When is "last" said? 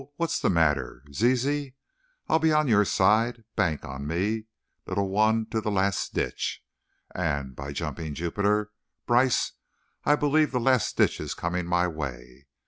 5.69-6.15, 10.59-10.97